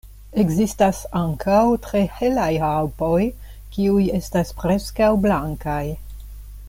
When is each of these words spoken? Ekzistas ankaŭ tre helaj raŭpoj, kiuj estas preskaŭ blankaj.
Ekzistas 0.43 1.01
ankaŭ 1.19 1.59
tre 1.87 2.01
helaj 2.21 2.49
raŭpoj, 2.63 3.21
kiuj 3.77 4.09
estas 4.21 4.55
preskaŭ 4.63 5.13
blankaj. 5.27 5.81